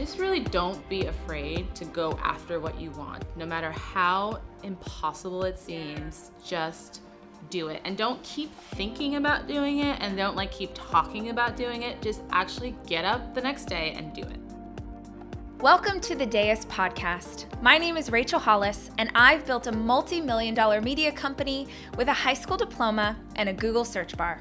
[0.00, 3.22] just really don't be afraid to go after what you want.
[3.36, 7.02] No matter how impossible it seems, just
[7.50, 7.82] do it.
[7.84, 12.00] And don't keep thinking about doing it and don't like keep talking about doing it.
[12.00, 14.40] Just actually get up the next day and do it.
[15.60, 17.44] Welcome to the Deus podcast.
[17.60, 22.08] My name is Rachel Hollis, and I've built a multi million dollar media company with
[22.08, 24.40] a high school diploma and a Google search bar.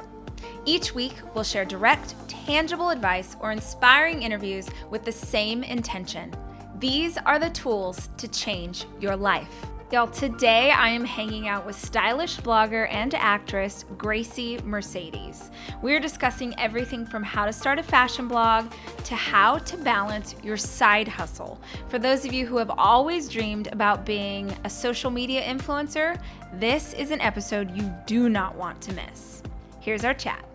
[0.65, 6.33] Each week, we'll share direct, tangible advice or inspiring interviews with the same intention.
[6.79, 9.65] These are the tools to change your life.
[9.91, 15.49] Y'all, today I am hanging out with stylish blogger and actress Grasie Mercedes.
[15.81, 18.71] We're discussing everything from how to start a fashion blog
[19.05, 21.59] to how to balance your side hustle.
[21.87, 26.21] For those of you who have always dreamed about being a social media influencer,
[26.53, 29.41] this is an episode you do not want to miss.
[29.89, 30.45] Here's our chat.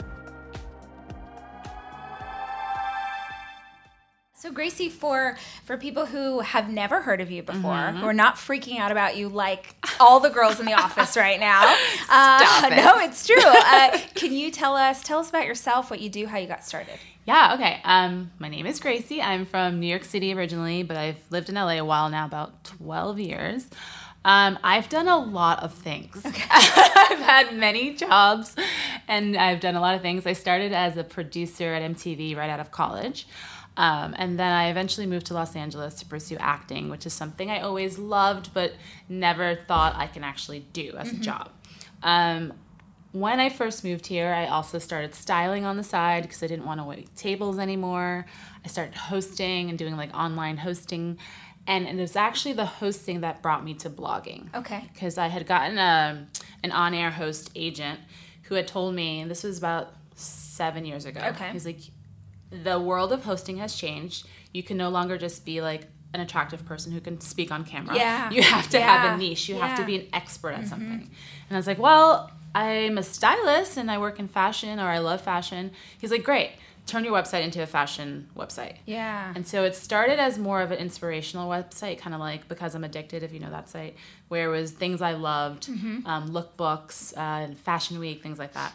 [4.33, 7.97] So Grasie, for for people who have never heard of you before, mm-hmm.
[7.97, 11.41] who are not freaking out about you like all the girls in the office right
[11.41, 11.65] now,
[12.09, 12.77] uh, it.
[12.85, 13.43] no, it's true.
[13.45, 16.65] Uh, can you tell us tell us about yourself, what you do, how you got
[16.65, 16.95] started?
[17.27, 17.81] Yeah, okay.
[17.83, 19.21] Um, my name is Grasie.
[19.21, 22.63] I'm from New York City originally, but I've lived in LA a while now, about
[22.63, 23.67] 12 years.
[24.25, 26.25] Um, I've done a lot of things.
[26.25, 26.45] Okay.
[26.51, 28.57] I've had many jobs
[29.07, 30.27] and I've done a lot of things.
[30.27, 33.27] I started as a producer at MTV right out of college.
[33.77, 37.51] Um, and then I eventually moved to Los Angeles to pursue acting, which is something
[37.51, 38.75] I always loved but
[39.09, 41.21] never thought I can actually do as mm-hmm.
[41.21, 41.51] a job.
[42.03, 42.53] Um,
[43.15, 46.67] when I first moved here, I also started styling on the side because I didn't
[46.67, 48.27] want to wait tables anymore.
[48.65, 51.19] I started hosting and doing like online hosting.
[51.67, 54.55] And it was actually the hosting that brought me to blogging.
[54.55, 54.85] Okay.
[54.93, 56.27] Because I had gotten a,
[56.63, 58.01] an on air host agent
[58.45, 61.21] who had told me, and this was about seven years ago.
[61.31, 61.51] Okay.
[61.53, 61.81] He's like,
[62.51, 64.27] the world of hosting has changed.
[64.53, 67.97] You can no longer just be like an attractive person who can speak on camera.
[67.97, 68.31] Yeah.
[68.31, 68.87] You have to yeah.
[68.87, 69.49] have a niche.
[69.49, 69.67] You yeah.
[69.67, 70.69] have to be an expert at mm-hmm.
[70.69, 71.11] something.
[71.49, 74.99] And I was like, well, I'm a stylist and I work in fashion or I
[74.99, 75.73] love fashion.
[75.99, 76.53] He's like, great.
[76.87, 78.77] Turn your website into a fashion website.
[78.85, 79.33] Yeah.
[79.35, 82.85] And so it started as more of an inspirational website, kind of like Because I'm
[82.85, 83.97] Addicted, if you know that site,
[84.29, 86.07] where it was things I loved, mm-hmm.
[86.07, 88.75] um, lookbooks, uh, Fashion Week, things like that.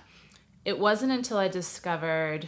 [0.65, 2.47] It wasn't until I discovered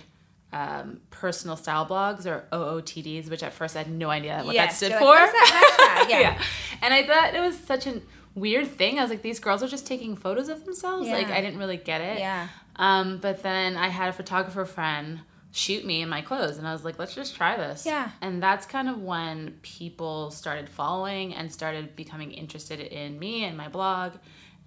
[0.51, 4.79] um, personal style blogs or OOTDs, which at first I had no idea what yes,
[4.79, 5.13] that stood for.
[5.13, 6.19] Like, that yeah.
[6.19, 6.41] yeah.
[6.81, 8.01] And I thought it was such a
[8.35, 8.97] weird thing.
[8.99, 11.07] I was like, these girls are just taking photos of themselves.
[11.07, 11.13] Yeah.
[11.17, 12.19] Like, I didn't really get it.
[12.19, 12.47] Yeah.
[12.77, 16.71] Um, but then I had a photographer friend shoot me in my clothes and I
[16.71, 17.85] was like, let's just try this.
[17.85, 18.11] Yeah.
[18.21, 23.57] And that's kind of when people started following and started becoming interested in me and
[23.57, 24.13] my blog.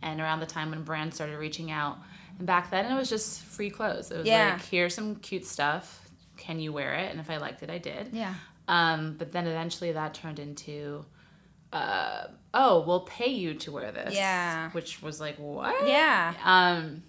[0.03, 1.97] And around the time when brands started reaching out,
[2.37, 4.11] and back then it was just free clothes.
[4.11, 4.53] It was yeah.
[4.53, 6.11] like, here's some cute stuff.
[6.37, 7.11] Can you wear it?
[7.11, 8.11] And if I liked it, I did.
[8.13, 8.35] Yeah.
[8.69, 11.07] Um, but then eventually that turned into,
[11.73, 14.15] uh, oh, we'll pay you to wear this.
[14.15, 14.71] Yeah.
[14.73, 15.89] Which was like, what?
[15.89, 16.35] Yeah.
[16.45, 17.03] Um,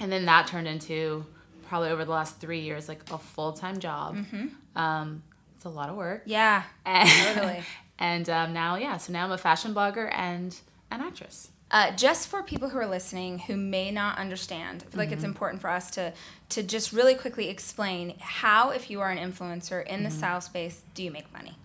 [0.00, 1.26] and then that turned into
[1.72, 4.14] probably over the last three years, like a full time job.
[4.14, 4.78] Mm-hmm.
[4.78, 5.22] Um,
[5.56, 6.20] it's a lot of work.
[6.26, 6.64] Yeah.
[6.84, 7.64] And, totally.
[7.98, 10.54] And um, now, yeah, so now I'm a fashion blogger and
[10.90, 11.48] an actress.
[11.70, 15.14] Uh, just for people who are listening who may not understand, I feel like mm-hmm.
[15.14, 16.12] it's important for us to
[16.50, 20.04] to just really quickly explain how, if you are an influencer in mm-hmm.
[20.04, 21.56] the style space, do you make money?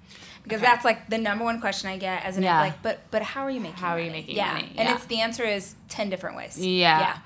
[0.44, 0.68] Because okay.
[0.68, 2.62] that's like the number one question I get as an yeah.
[2.62, 3.78] like, but but how are you making?
[3.78, 4.04] How money?
[4.04, 4.54] are you making yeah.
[4.54, 4.72] money?
[4.74, 6.58] Yeah, and it's the answer is ten different ways.
[6.58, 7.00] Yeah.
[7.00, 7.18] Yeah.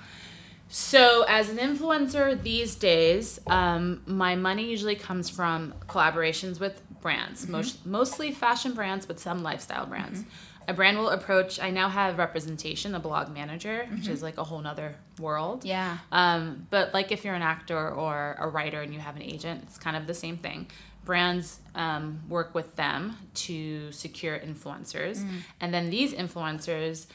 [0.74, 7.44] So, as an influencer these days, um, my money usually comes from collaborations with brands,
[7.44, 7.52] mm-hmm.
[7.52, 10.22] most, mostly fashion brands, but some lifestyle brands.
[10.22, 10.30] Mm-hmm
[10.68, 13.96] a brand will approach i now have representation a blog manager mm-hmm.
[13.96, 17.90] which is like a whole nother world yeah um, but like if you're an actor
[17.90, 20.68] or a writer and you have an agent it's kind of the same thing
[21.04, 25.40] brands um, work with them to secure influencers mm.
[25.60, 27.08] and then these influencers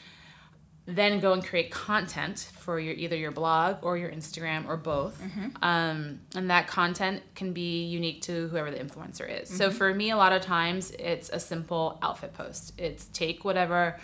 [0.87, 5.21] then go and create content for your either your blog or your Instagram or both.
[5.21, 5.61] Mm-hmm.
[5.61, 9.49] Um, and that content can be unique to whoever the influencer is.
[9.49, 9.57] Mm-hmm.
[9.57, 12.71] So for me, a lot of times it's a simple outfit post.
[12.77, 13.99] It's take whatever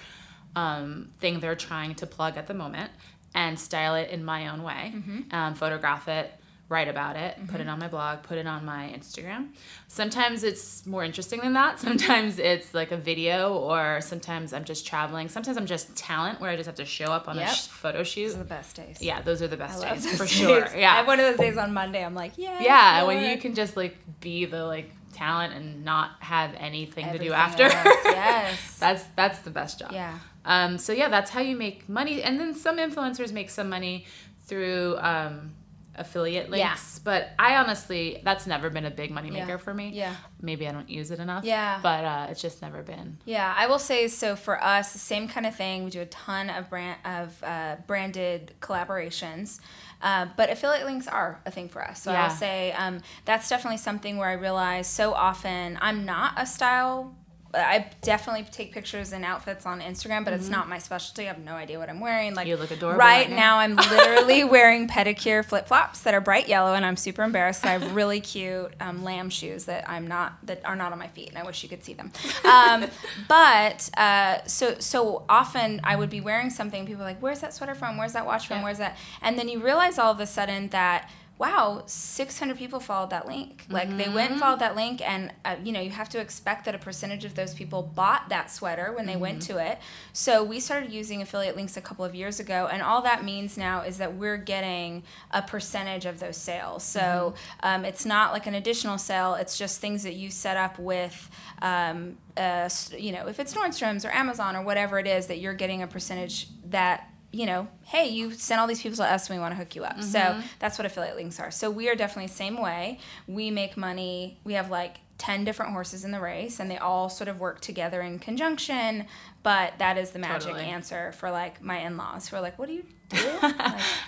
[0.57, 2.91] um, thing they're trying to plug at the moment
[3.33, 5.33] and style it in my own way, mm-hmm.
[5.33, 6.37] um, photograph it,
[6.73, 7.45] write about it, mm-hmm.
[7.45, 7.73] put it mm-hmm.
[7.73, 9.49] on my blog, put it on my Instagram.
[9.87, 11.79] Sometimes it's more interesting than that.
[11.87, 15.29] Sometimes it's like a video, or sometimes I'm just traveling.
[15.29, 17.51] Sometimes I'm just talent where I just have to show up on yep.
[17.51, 18.29] a sh- photo shoot.
[18.29, 18.97] Those are the best days.
[19.01, 20.31] Yeah, those are the best days for days.
[20.31, 20.67] sure.
[20.75, 22.03] Yeah, I have one of those days on Monday.
[22.03, 22.59] I'm like, yeah.
[22.59, 23.15] Yeah, Lord.
[23.15, 27.33] when you can just like be the like talent and not have anything Everything to
[27.33, 27.63] do after.
[28.05, 28.77] yes.
[28.79, 29.91] that's that's the best job.
[29.91, 30.17] Yeah.
[30.43, 32.23] Um, so yeah, that's how you make money.
[32.23, 34.05] And then some influencers make some money
[34.45, 35.53] through um,
[35.95, 36.69] affiliate Yeah.
[36.69, 36.99] links.
[36.99, 39.57] But I honestly, that's never been a big moneymaker Yeah.
[39.57, 39.89] for me.
[39.89, 40.15] Yeah.
[40.41, 41.43] Maybe I don't use it enough.
[41.43, 41.79] Yeah.
[41.81, 43.17] But uh, it's just never been.
[43.25, 45.83] Yeah, I will say so for us, the same kind of thing.
[45.83, 49.59] We do a ton of brand of uh, branded collaborations,
[50.01, 52.01] uh, but affiliate links are a thing for us.
[52.01, 52.23] So Yeah.
[52.25, 57.15] I'll say um, that's definitely something where I realize so often I'm not a style.
[57.53, 61.23] I definitely take pictures and outfits on Instagram, but it's not my specialty.
[61.23, 62.33] I have no idea what I'm wearing.
[62.35, 62.49] Like Mm-hmm.
[62.49, 63.35] You look adorable right right now.
[63.35, 63.57] now.
[63.59, 67.65] I'm literally wearing pedicure flip flops that are bright yellow, and I'm super embarrassed.
[67.65, 71.07] I have really cute um, lamb shoes that I'm not that are not on my
[71.07, 72.11] feet, and I wish you could see them.
[72.43, 72.85] Um,
[73.27, 76.85] but uh, so so often I would be wearing something.
[76.85, 77.97] People are like, "Where's that sweater from?
[77.97, 78.57] Where's that watch from?
[78.57, 78.63] Yeah.
[78.63, 81.09] Where's that?" And then you realize all of a sudden that.
[81.39, 83.65] Wow, 600 people followed that link.
[83.67, 86.65] Like they went and followed that link, and uh, you know you have to expect
[86.65, 89.79] that a percentage of those people bought that sweater when they went to it.
[90.13, 93.57] So we started using affiliate links a couple of years ago, and all that means
[93.57, 96.83] now is that we're getting a percentage of those sales.
[96.83, 97.33] So
[97.63, 101.31] um, it's not like an additional sale; it's just things that you set up with,
[101.63, 105.55] um, uh, you know, if it's Nordstrom's or Amazon or whatever it is, that you're
[105.55, 109.35] getting a percentage that you know, hey, you sent all these people to us and
[109.35, 110.01] we want to hook you up.
[110.03, 110.41] So mm-hmm.
[110.59, 111.49] that's what affiliate links are.
[111.49, 112.99] So we are definitely the same way.
[113.27, 114.37] We make money.
[114.43, 117.59] We have like 10 different horses in the race and they all sort of work
[117.59, 119.07] together in conjunction.
[119.43, 120.65] But that is the magic Totally.
[120.69, 123.17] answer for like my in laws who are like, what do you do?
[123.41, 123.53] Like,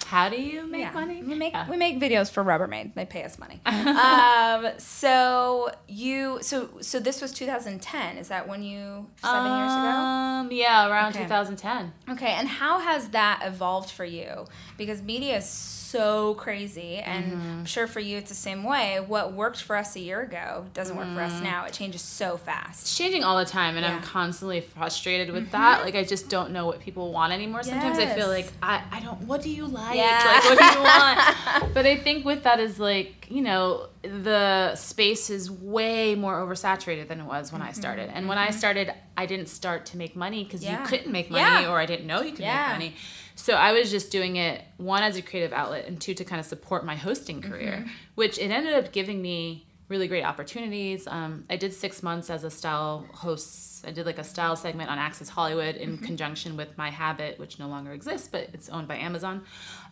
[0.05, 0.91] How do you make yeah.
[0.93, 1.21] money?
[1.21, 1.69] We make Yeah.
[1.69, 2.93] we make videos for Rubbermaid.
[2.95, 3.59] They pay us money.
[3.65, 8.17] um, so you so so this was 2010.
[8.17, 9.89] Is that when you seven years ago?
[9.89, 11.23] Um, yeah, around Okay.
[11.23, 11.93] 2010.
[12.11, 14.45] Okay, and how has that evolved for you?
[14.77, 17.49] Because media is so crazy, and Mm-hmm.
[17.59, 18.99] I'm sure for you it's the same way.
[19.05, 21.35] What worked for us a year ago doesn't work for Mm-hmm.
[21.37, 21.65] us now.
[21.65, 22.81] It changes so fast.
[22.83, 23.91] It's changing all the time, and Yeah.
[23.91, 23.99] Mm-hmm.
[24.03, 25.83] I'm constantly frustrated with that.
[25.83, 27.63] Like, I just don't know what people want anymore.
[27.63, 29.95] Sometimes I feel like, I, I don't, what do you like?
[29.95, 30.21] Yeah.
[30.25, 30.83] Like, what do you
[31.63, 31.73] want?
[31.73, 37.07] but I think with that is like, you know, the space is way more oversaturated
[37.07, 38.09] than it was when I started.
[38.13, 40.73] And when I started, I didn't start to make money because Mm-hmm.
[40.73, 40.81] Yeah.
[40.81, 41.69] you couldn't make money Yeah.
[41.71, 42.67] or I didn't know you could Yeah.
[42.67, 42.95] make money.
[43.35, 46.39] So I was just doing it one as a creative outlet and two to kind
[46.39, 47.89] of support my hosting career, Mm-hmm.
[48.15, 51.05] which it ended up giving me really great opportunities.
[51.07, 53.74] Um, I did six months as a style host.
[53.85, 56.05] I did like a style segment on Access Hollywood in Mm-hmm.
[56.05, 59.43] conjunction with MyHabit, which no longer exists, but it's owned by Amazon.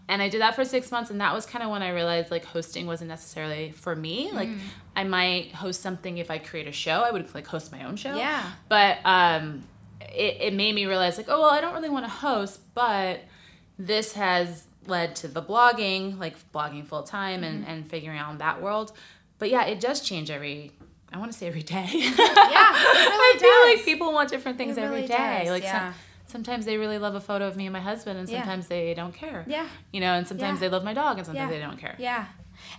[0.10, 2.30] And I did that for six months, and that was kind of when I realized
[2.30, 4.32] like hosting wasn't necessarily for me.
[4.34, 4.60] Like Mm.
[4.96, 7.02] I might host something if I create a show.
[7.02, 8.16] I would like host my own show.
[8.16, 8.44] Yeah.
[8.68, 9.64] But um,
[10.02, 13.22] it, it made me realize like, oh well, I don't really want to host, but
[13.80, 17.56] this has led to the blogging, like blogging full time Mm-hmm.
[17.56, 18.92] and, and figuring out that world.
[19.40, 20.72] But yeah, it does change every
[21.14, 21.88] I want to say every day.
[21.92, 25.42] Yeah, really I feel like people want different things It every really day.
[25.44, 25.92] does, Like yeah.
[25.92, 28.40] some, sometimes they really love a photo of me and my husband, and Yeah.
[28.40, 29.46] sometimes they don't care.
[29.48, 29.68] Yeah.
[29.92, 30.68] You know, and sometimes Yeah.
[30.68, 31.58] they love my dog, and sometimes Yeah.
[31.60, 31.96] they don't care.
[32.00, 32.26] Yeah.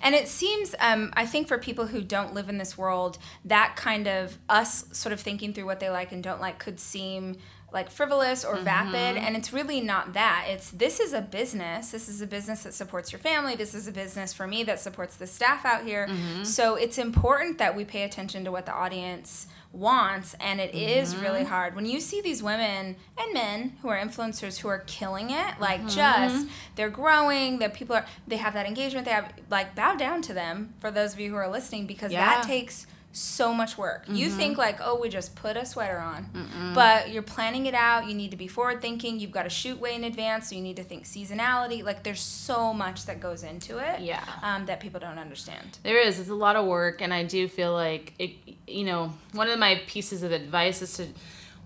[0.02, 3.76] And it seems, um, I think for people who don't live in this world, that
[3.76, 7.36] kind of us sort of thinking through what they like and don't like could seem
[7.74, 9.16] like frivolous or vapid.
[9.16, 9.26] Mm-hmm.
[9.26, 10.46] And it's really not that.
[10.48, 11.90] It's this is a business.
[11.90, 13.56] This is a business that supports your family.
[13.56, 16.06] This is a business for me that supports the staff out here.
[16.06, 16.44] Mm-hmm.
[16.44, 21.12] So it's important that we pay attention to what the audience wants and it is
[21.12, 21.24] mm-hmm.
[21.24, 25.30] really hard when you see these women and men who are influencers who are killing
[25.30, 29.74] it like just they're growing that people are they have that engagement they have like
[29.74, 32.24] bow down to them for those of you who are listening because Yeah.
[32.24, 36.26] that takes so much work you think like oh we just put a sweater on
[36.74, 39.78] but you're planning it out you need to be forward thinking you've got to shoot
[39.78, 43.44] way in advance so you need to think seasonality like there's so much that goes
[43.44, 44.20] into it Yeah.
[44.42, 46.18] um, that people don't understand There is.
[46.18, 48.32] It's a lot of work, and I do feel like it.
[48.66, 51.06] You know, one of my pieces of advice is to,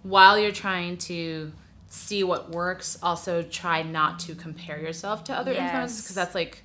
[0.03, 1.53] while you're trying to
[1.89, 5.63] see what works, also try not to compare yourself to other Yes.
[5.73, 6.63] influencers because that's like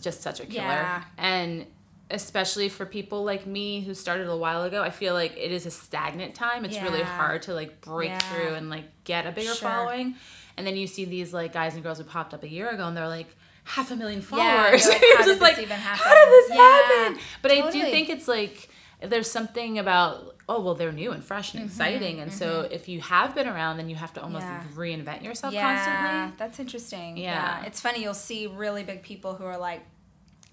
[0.00, 0.64] just such a killer.
[0.64, 1.04] Yeah.
[1.16, 1.66] And
[2.10, 5.66] especially for people like me who started a while ago, I feel like it is
[5.66, 6.64] a stagnant time.
[6.64, 8.18] It's really hard to like break Yeah.
[8.18, 9.68] through and like get a bigger Sure.
[9.68, 10.14] following.
[10.56, 12.86] And then you see these like guys and girls who popped up a year ago,
[12.88, 13.28] and they're like
[13.64, 14.84] half a million followers.
[14.86, 17.18] you're like, how just like, how did this Yeah, happen?
[17.42, 18.68] But I do think it's like
[19.00, 22.88] there's something about oh well they're new and fresh Mm-hmm, and exciting, and so if
[22.88, 24.64] you have been around, then you have to almost Yeah.
[24.74, 26.36] reinvent yourself yeah, constantly.
[26.38, 27.18] that's interesting.
[27.18, 27.62] Yeah.
[27.66, 29.82] It's funny, you'll see really big people who are like,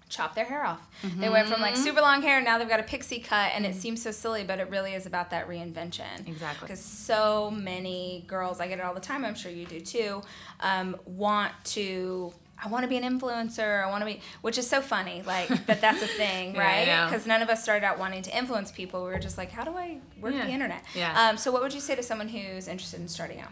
[0.07, 0.87] chop their hair off.
[1.17, 3.75] They went from like super long hair, now they've got a pixie cut, and it
[3.75, 6.27] seems so silly, but it really is about that reinvention.
[6.27, 6.67] Exactly.
[6.67, 10.21] Because so many girls, I get it all the time, I'm sure you do too,
[10.59, 12.33] um, want to.
[12.63, 13.83] I want to be an influencer.
[13.85, 15.81] I want to be, which is so funny, like that.
[15.81, 16.61] That's a thing, Yeah,
[17.03, 17.09] right?
[17.09, 19.03] Because none of us started out wanting to influence people.
[19.03, 20.45] We were just like, how do I work Yeah.
[20.45, 20.81] the internet?
[20.95, 21.29] Yeah.
[21.31, 23.49] Um, so, what would you say to someone who's interested in starting out?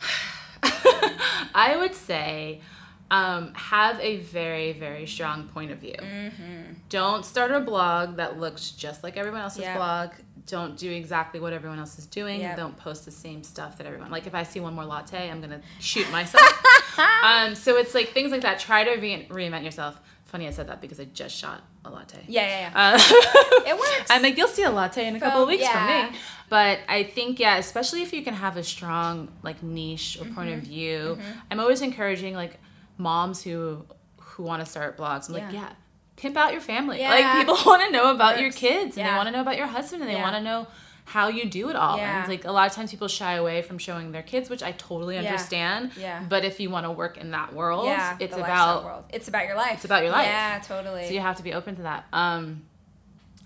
[1.54, 2.60] I would say
[3.12, 5.94] um, have a very very strong point of view.
[5.98, 6.72] Mm-hmm.
[6.88, 9.76] Don't start a blog that looks just like everyone else's Yep.
[9.76, 10.10] blog.
[10.46, 12.40] Don't do exactly what everyone else is doing.
[12.40, 12.56] Yep.
[12.56, 14.10] Don't post the same stuff that everyone.
[14.10, 16.44] Like if I see one more latte, I'm gonna shoot myself.
[17.22, 18.58] um, so it's like things like that.
[18.58, 20.00] Try to re- reinvent yourself.
[20.24, 22.18] Funny I said that because I just shot a latte.
[22.26, 22.94] Yeah, yeah, yeah.
[22.96, 24.10] Uh, It works.
[24.10, 25.72] I'm like, you'll see a latte in a couple Well, of weeks yeah.
[26.06, 26.18] from me.
[26.48, 30.48] But I think, yeah, especially if you can have a strong like niche or point
[30.48, 30.58] Mm-hmm.
[30.58, 31.18] of view.
[31.50, 32.58] I'm always encouraging like
[33.02, 33.84] moms who
[34.20, 35.28] who want to start blogs.
[35.28, 35.60] I'm like, Yeah.
[35.62, 35.72] yeah,
[36.16, 37.00] pimp out your family.
[37.00, 37.10] Yeah.
[37.10, 39.10] Like people want to know about your kids and Yeah.
[39.10, 40.22] they want to know about your husband and they Yeah.
[40.22, 40.66] want to know
[41.04, 41.96] how you do it all.
[41.98, 42.20] Yeah.
[42.20, 44.72] And like a lot of times people shy away from showing their kids, which I
[44.72, 45.90] totally understand.
[45.98, 46.22] Yeah.
[46.26, 49.04] But if you want to work in that world, yeah, it's about world.
[49.10, 49.74] It's about your life.
[49.74, 50.26] It's about your life.
[50.26, 51.06] Yeah, totally.
[51.08, 52.04] so you have to be open to that.
[52.12, 52.62] Um,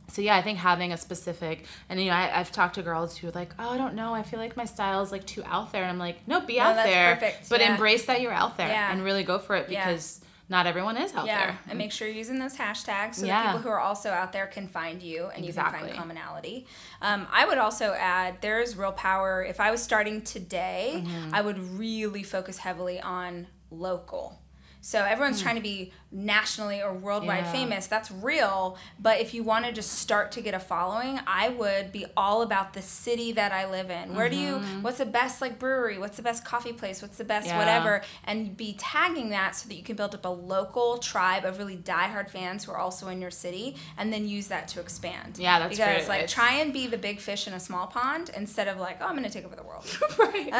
[0.08, 3.16] so yeah, I think having a specific, and you know, I, I've talked to girls
[3.16, 5.42] who are like, oh, I don't know, I feel like my style is like too
[5.44, 7.48] out there, and I'm like, no, be No, out that's there, perfect.
[7.48, 7.72] but Yeah.
[7.72, 8.92] embrace that you're out there Yeah.
[8.92, 9.86] and really go for it Yeah.
[9.86, 11.58] because not everyone is out yeah, there.
[11.68, 13.42] and make sure you're using those hashtags so Yeah.
[13.42, 16.68] that people who are also out there can find you and you can find commonality.
[17.02, 19.42] Um, I would also add there is real power.
[19.42, 21.34] If I was starting today, Mm-hmm.
[21.34, 24.38] I would really focus heavily on local.
[24.80, 27.44] So everyone's trying to be nationally or worldwide.
[27.44, 27.52] Yeah.
[27.52, 27.86] famous.
[27.86, 28.78] That's real.
[28.98, 32.42] But if you want to just start to get a following, I would be all
[32.42, 34.14] about the city that I live in.
[34.14, 34.54] Where do you?
[34.82, 35.98] What's the best like brewery?
[35.98, 37.02] What's the best coffee place?
[37.02, 37.58] What's the best Mm-hmm.
[37.58, 37.58] Yeah.
[37.58, 38.02] whatever?
[38.24, 41.76] And be tagging that so that you can build up a local tribe of really
[41.76, 45.36] diehard fans who are also in your city, and then use that to expand.
[45.38, 46.32] Yeah, that's because great like advice.
[46.32, 49.14] try and be the big fish in a small pond instead of like oh I'm
[49.16, 49.84] gonna take over the world.
[50.18, 50.50] right.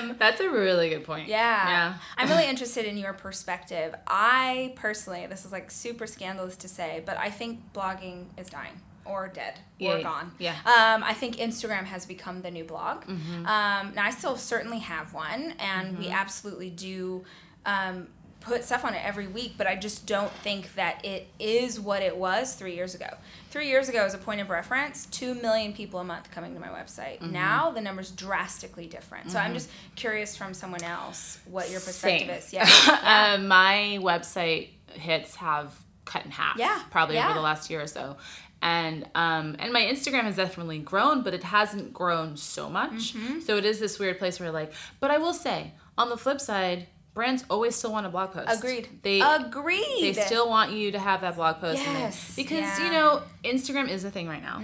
[0.00, 1.28] Um, That's a really good point.
[1.28, 1.68] yeah.
[1.68, 1.94] Yeah.
[2.16, 3.94] I'm really interested in your perspective.
[4.06, 8.80] I personally, this is like super scandalous to say, but I think blogging is dying
[9.04, 10.32] or dead or Yeah, gone.
[10.38, 10.52] yeah.
[10.64, 13.02] Um, I think Instagram has become the new blog.
[13.04, 13.46] Mm-hmm.
[13.46, 17.24] Um, now, I still certainly have one, and we absolutely do.
[17.66, 18.08] Um,
[18.42, 22.02] put stuff on it every week but i just don't think that it is what
[22.02, 23.06] it was three years ago
[23.50, 26.60] three years ago as a point of reference 2 million people a month coming to
[26.60, 27.32] my website Mm-hmm.
[27.32, 32.28] now the number's drastically different so i'm just curious from someone else what your perspective
[32.28, 32.38] Same.
[32.38, 33.34] is yeah, yeah.
[33.36, 36.58] um, my website hits have cut in half.
[36.58, 37.26] Yeah, Probably yeah.
[37.26, 38.16] over the last year or so.
[38.60, 43.14] And um, and my Instagram has definitely grown, but it hasn't grown so much.
[43.14, 43.40] Mm-hmm.
[43.40, 46.40] So it is this weird place where like, but I will say, on the flip
[46.40, 48.48] side, brands always still want a blog post.
[48.50, 51.82] agreed They agreed they still want you to have that blog post.
[51.82, 52.76] Yes, because yeah.
[52.76, 52.84] Mm-hmm.
[52.86, 54.62] you know Instagram is a thing right now,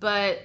[0.00, 0.42] but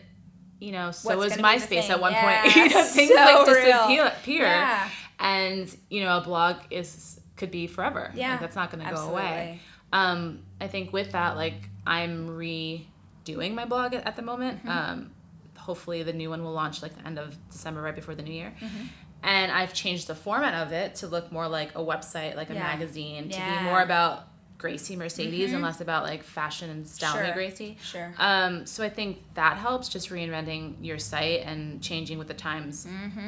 [0.60, 2.56] you know so What's is MySpace at one Yeah, point.
[2.56, 3.88] you know, things so like real.
[3.88, 4.90] disappear, Yeah.
[5.20, 8.12] and you know a blog is could be forever.
[8.14, 9.62] Yeah, like, that's not going to go away.
[9.92, 11.56] Um, I think with that, like
[11.88, 14.60] I'm redoing my blog at, at the moment.
[14.60, 14.70] Mm-hmm.
[14.70, 15.12] Um,
[15.58, 18.34] hopefully the new one will launch like the end of December, right before the new
[18.34, 18.54] year.
[18.60, 18.86] Mm-hmm.
[19.24, 22.54] And I've changed the format of it to look more like a website, like a
[22.54, 22.64] Yeah.
[22.64, 23.56] magazine, to Yeah.
[23.56, 23.66] Mm-hmm.
[23.66, 27.34] be more about Grasie Mercedes and less about like fashion and style Sure.
[27.34, 27.78] Grasie.
[27.82, 28.14] Sure.
[28.18, 32.86] Um, so I think that helps just reinventing your site and changing with the times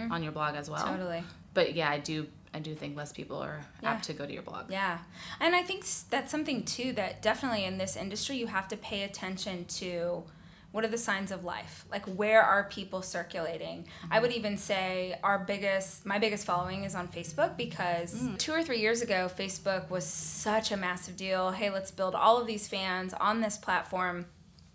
[0.09, 0.83] on your blog as well.
[0.85, 0.95] Mm-hmm.
[0.97, 3.91] totally But yeah, I do I do think less people are Yeah.
[3.91, 4.69] apt to go to your blog.
[4.69, 4.97] Yeah.
[5.39, 9.03] And I think that's something too that definitely in this industry you have to pay
[9.03, 10.25] attention to
[10.71, 11.85] what are the signs of life?
[11.91, 13.87] Like where are people circulating?
[14.09, 18.37] I would even say our biggest my biggest following is on Facebook because mm.
[18.37, 21.51] 2 or 3 years ago Facebook was such a massive deal.
[21.51, 24.25] Hey, let's build all of these fans on this platform.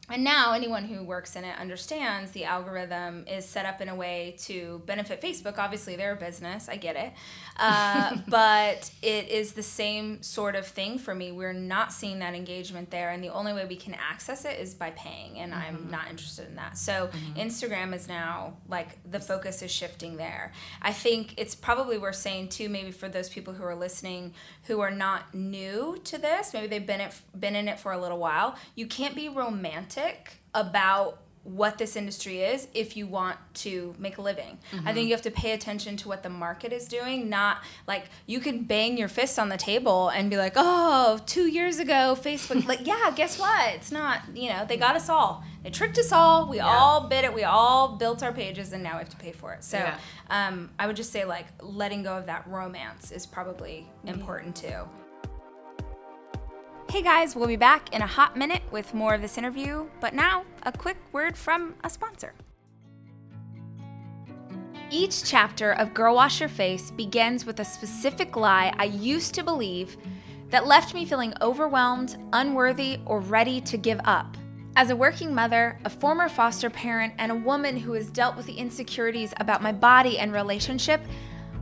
[0.09, 3.95] And now anyone who works in it understands the algorithm is set up in a
[3.95, 5.59] way to benefit Facebook.
[5.59, 6.69] Obviously, they're a business.
[6.69, 7.13] I get it.
[7.57, 11.33] Uh, but it is the same sort of thing for me.
[11.33, 13.11] We're not seeing that engagement there.
[13.11, 15.41] And the only way we can access it is by paying.
[15.41, 16.79] And I'm not interested in that.
[16.79, 20.53] So Instagram is now like the focus is shifting there.
[20.81, 24.35] I think it's probably worth saying too, maybe for those people who are listening
[24.65, 27.99] who are not new to this, maybe they've been, it, been in it for a
[27.99, 29.96] little while, you can't be romantic
[30.55, 34.59] about what this industry is if you want to make a living.
[34.85, 38.07] I think you have to pay attention to what the market is doing, not like
[38.27, 42.19] you can bang your fist on the table and be like, oh, two years ago,
[42.21, 43.75] Facebook, like, yeah, guess what?
[43.75, 45.45] It's not, you know, they got us all.
[45.63, 46.49] They tricked us all.
[46.49, 47.33] We all bid it.
[47.33, 49.63] We all built our pages and now we have to pay for it.
[49.63, 49.99] So Yeah.
[50.31, 54.89] um, I would just say, like, letting go of that romance is probably important too.
[56.89, 60.15] Hey guys, we'll be back in a hot minute with more of this interview, but
[60.15, 62.33] now a quick word from a sponsor.
[64.89, 69.43] Each chapter of Girl Wash Your Face begins with a specific lie I used to
[69.43, 69.97] believe
[70.51, 74.37] that left me feeling overwhelmed, unworthy, or ready to give up.
[74.77, 78.47] As a working mother, a former foster parent, and a woman who has dealt with
[78.47, 81.01] the insecurities about my body and relationship,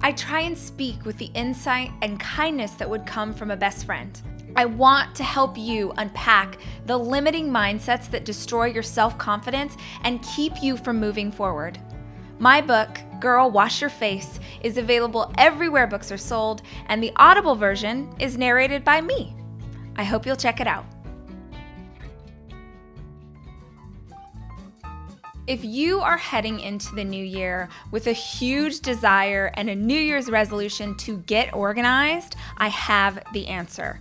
[0.02, 3.86] I try and speak with the insight and kindness that would come from a best
[3.86, 4.20] friend.
[4.56, 10.22] I want to help you unpack the limiting mindsets that destroy your self confidence and
[10.22, 11.78] keep you from moving forward.
[12.38, 12.88] My book,
[13.20, 18.38] Girl Wash Your Face, is available everywhere books are sold, and the Audible version is
[18.38, 19.34] narrated by me.
[19.96, 20.84] I hope you'll check it out.
[25.46, 29.98] If you are heading into the new year with a huge desire and a New
[29.98, 34.00] Year's resolution to get organized, I have the answer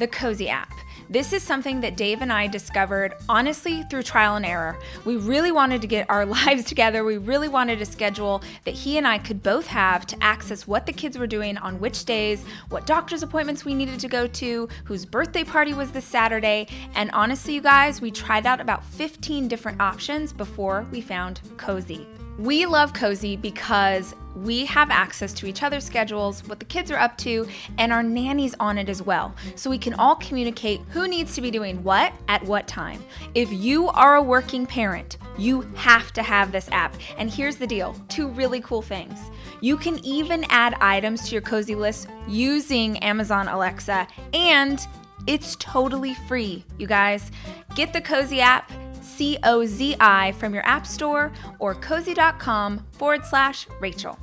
[0.00, 0.72] the Cozi app.
[1.10, 4.78] This is something that Dave and I discovered honestly through trial and error.
[5.04, 7.04] We really wanted to get our lives together.
[7.04, 10.86] We really wanted a schedule that he and I could both have to access what
[10.86, 14.68] the kids were doing on which days, what doctor's appointments we needed to go to,
[14.84, 16.66] whose birthday party was this Saturday.
[16.94, 22.19] And honestly, you guys, we tried out about 15 different options before we found Cozi.
[22.40, 26.98] We love Cozi because we have access to each other's schedules, what the kids are
[26.98, 29.34] up to, and our nannies on it as well.
[29.56, 33.04] So we can all communicate who needs to be doing what at what time.
[33.34, 36.94] If you are a working parent, you have to have this app.
[37.18, 39.18] And here's the deal two really cool things.
[39.60, 44.80] You can even add items to your Cozi list using Amazon Alexa, and
[45.26, 47.30] it's totally free, you guys.
[47.74, 48.72] Get the Cozi app
[49.16, 54.18] C O Z I from your App Store or cozi.com forward slash Rachel.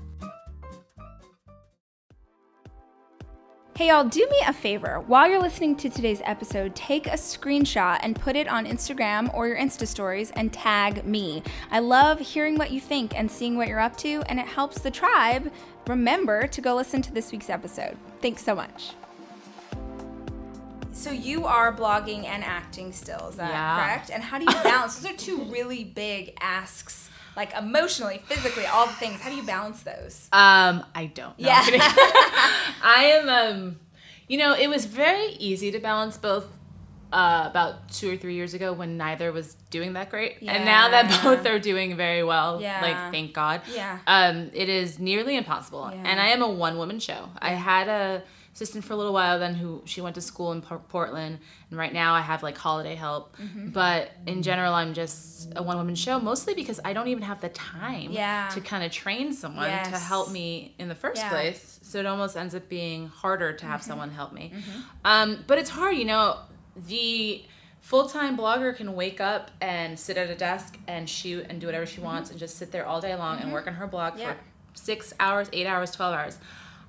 [3.75, 5.03] Hey, y'all, do me a favor.
[5.05, 9.47] While you're listening to today's episode, take a screenshot and put it on Instagram or
[9.47, 11.43] your Insta stories and tag me.
[11.69, 14.79] I love hearing what you think and seeing what you're up to, and it helps
[14.79, 15.51] the tribe
[15.85, 17.95] remember to go listen to this week's episode.
[18.19, 18.93] Thanks so much.
[20.97, 23.75] So you are blogging and acting still, is that Yeah.
[23.75, 24.09] correct?
[24.09, 24.97] And how do you balance?
[24.99, 29.21] Those are two really big asks, like emotionally, physically, all the things.
[29.21, 30.27] How do you balance those?
[30.31, 31.35] Um, I don't.
[31.37, 31.61] Yeah.
[32.83, 33.29] I am.
[33.29, 33.79] Um,
[34.27, 36.47] you know, it was very easy to balance both.
[37.09, 40.89] Uh, about two or three years ago, when neither was doing that great, and now
[40.89, 42.81] that both are doing very well, Yeah.
[42.81, 43.61] like thank God.
[43.73, 43.99] Yeah.
[44.05, 46.01] Um, it is nearly impossible, Yeah.
[46.03, 47.29] and I am a one woman show.
[47.39, 48.23] I had a
[48.57, 51.37] assistant for a little while then who she went to school in Por- Portland,
[51.69, 53.37] and right now I have like holiday help.
[53.37, 53.69] Mm-hmm.
[53.69, 57.39] But in general, I'm just a one woman show, mostly because I don't even have
[57.39, 58.49] the time Yeah.
[58.53, 61.29] to kind of train someone to help me in the first Yeah.
[61.29, 61.79] place.
[61.83, 64.51] So it almost ends up being harder to have someone help me.
[65.05, 66.39] Um, but it's hard, you know,
[66.87, 67.43] the
[67.79, 71.67] full time blogger can wake up and sit at a desk and shoot and do
[71.67, 74.17] whatever she wants and just sit there all day long and work on her blog
[74.17, 74.33] Yeah.
[74.33, 74.37] for
[74.73, 76.39] six hours, eight hours, 12 hours.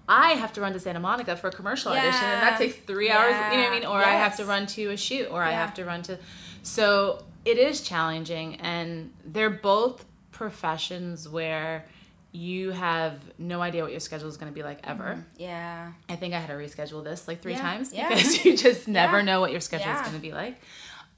[0.08, 3.10] I have to run to Santa Monica for a commercial audition, and that takes three
[3.10, 3.34] hours.
[3.52, 3.86] You know what I mean?
[3.86, 6.18] Or I have to run to a shoot, or I have to run to.
[6.62, 11.84] So it is challenging, and they're both professions where
[12.32, 15.24] you have no idea what your schedule is going to be like ever.
[15.36, 15.92] Yeah.
[16.08, 18.08] I think I had to reschedule this like three Yeah, times yeah.
[18.08, 19.24] because you just never Yeah.
[19.24, 20.60] know what your schedule is going to be like.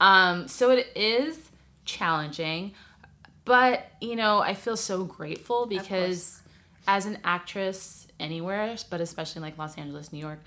[0.01, 1.39] Um, so it is
[1.85, 2.75] challenging,
[3.45, 6.40] but you know, I feel so grateful because
[6.87, 10.41] as an actress anywhere, but especially like Los Angeles, New York,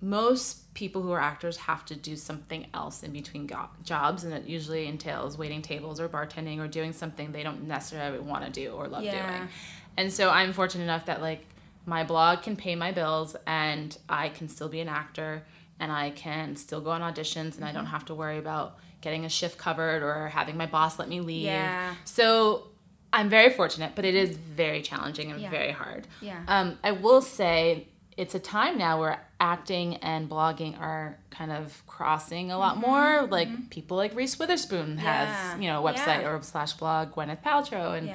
[0.00, 4.32] most people who are actors have to do something else in between go- jobs, and
[4.32, 8.50] it usually entails waiting tables or bartending or doing something they don't necessarily want to
[8.50, 9.36] do or love Yeah.
[9.38, 9.48] doing.
[9.96, 11.46] And so I'm fortunate enough that like
[11.86, 15.44] my blog can pay my bills and I can still be an actor
[15.78, 17.76] and I can still go on auditions and I Mm-hmm.
[17.76, 21.20] don't have to worry about getting a shift covered or having my boss let me
[21.20, 21.44] leave.
[21.44, 21.94] Yeah.
[22.04, 22.68] So
[23.12, 25.50] I'm very fortunate, but it is very challenging and Yeah.
[25.50, 26.06] very hard.
[26.20, 26.40] Yeah.
[26.48, 31.82] Um, I will say it's a time now where acting and blogging are kind of
[31.86, 33.26] crossing a lot more.
[33.30, 35.04] Like people like Reese Witherspoon Mm-hmm.
[35.04, 35.24] Yeah.
[35.52, 36.30] has, you know, a website Yeah.
[36.30, 38.12] or slash blog, Gwyneth Paltrow, and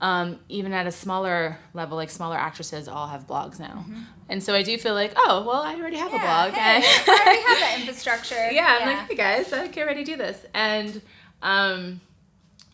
[0.00, 3.84] um, even at a smaller level, like smaller actresses all have blogs now.
[3.88, 4.00] Mm-hmm.
[4.28, 6.52] And so I do feel like, oh, well, I already have a blog.
[6.52, 8.50] Hey, I already have that infrastructure.
[8.52, 10.44] yeah, I'm like, hey guys, I get ready to do this.
[10.52, 11.00] And
[11.42, 12.00] um,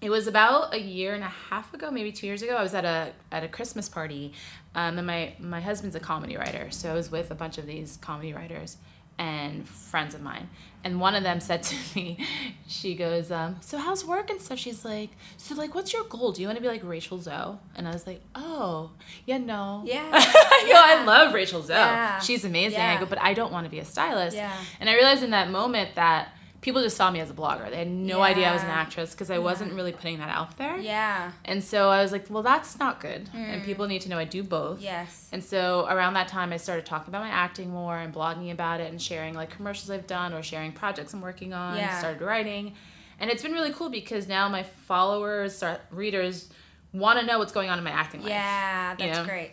[0.03, 2.57] it was about a year and a half ago, maybe two years ago.
[2.57, 4.33] I was at a at a Christmas party,
[4.75, 7.67] um, and my my husband's a comedy writer, so I was with a bunch of
[7.67, 8.77] these comedy writers
[9.19, 10.49] and friends of mine.
[10.85, 12.19] And one of them said to me,
[12.67, 16.33] she goes, um, "So how's work and stuff?" She's like, "So like, what's your goal?
[16.33, 18.91] Do you want to be like Rachel Zoe?" And I was like, "Oh,
[19.25, 20.03] yeah, no, Yeah.
[20.67, 21.77] Yo, I love Rachel Zoe.
[21.77, 22.19] Yeah.
[22.19, 22.81] She's amazing.
[22.81, 22.97] Yeah.
[22.97, 24.37] I go, but I don't want to be a stylist.
[24.37, 24.53] Yeah.
[24.81, 26.31] And I realized in that moment that
[26.62, 27.68] people just saw me as a blogger.
[27.68, 30.57] They had no idea I was an actress because I wasn't really putting that out
[30.57, 30.79] there.
[30.79, 31.33] Yeah.
[31.44, 33.29] And so I was like, well, that's not good.
[33.35, 33.35] Mm.
[33.35, 34.81] And people need to know I do both.
[34.81, 35.29] Yes.
[35.33, 38.81] And so around that time, I started talking about my acting more and blogging about
[38.81, 41.77] it and sharing like commercials I've done or sharing projects I'm working on.
[41.77, 41.98] Yeah.
[41.98, 42.75] Started writing.
[43.18, 46.48] And it's been really cool because now my followers, readers,
[46.92, 48.31] want to know what's going on in my acting life.
[48.31, 49.25] Yeah, you that's know?
[49.25, 49.51] great.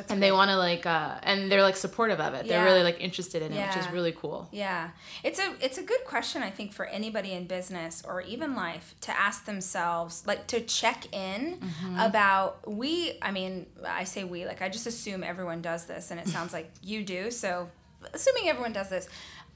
[0.00, 0.28] That's and great.
[0.28, 3.42] they want to like uh and they're like supportive of it they're really like interested
[3.42, 4.90] in it which is really cool Yeah.
[5.22, 8.94] It's a it's a good question I think for anybody in business or even life
[9.02, 11.98] to ask themselves like to check in Mm-hmm.
[12.00, 16.18] about we I mean I say we like I just assume everyone does this and
[16.20, 17.68] it sounds like you do so
[18.14, 19.08] assuming everyone does this